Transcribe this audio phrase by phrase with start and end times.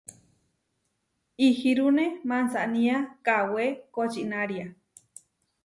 [1.47, 3.65] Ihirúne mansanía kawé
[3.95, 4.65] kočinária.